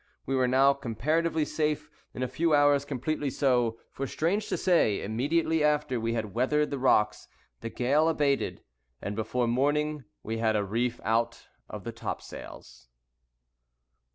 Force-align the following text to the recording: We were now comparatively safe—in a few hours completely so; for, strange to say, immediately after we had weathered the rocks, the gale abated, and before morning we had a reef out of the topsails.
We 0.25 0.35
were 0.35 0.47
now 0.47 0.73
comparatively 0.73 1.45
safe—in 1.45 2.23
a 2.23 2.27
few 2.27 2.55
hours 2.55 2.85
completely 2.85 3.29
so; 3.29 3.77
for, 3.91 4.07
strange 4.07 4.49
to 4.49 4.57
say, 4.57 5.03
immediately 5.03 5.63
after 5.63 5.99
we 5.99 6.13
had 6.15 6.33
weathered 6.33 6.71
the 6.71 6.79
rocks, 6.79 7.27
the 7.59 7.69
gale 7.69 8.09
abated, 8.09 8.63
and 8.99 9.15
before 9.15 9.45
morning 9.47 10.05
we 10.23 10.39
had 10.39 10.55
a 10.55 10.63
reef 10.65 10.99
out 11.03 11.45
of 11.69 11.83
the 11.83 11.91
topsails. 11.91 12.87